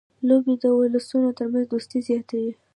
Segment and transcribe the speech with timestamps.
[0.27, 2.53] لوبې د اولسونو ترمنځ دوستي زیاتوي.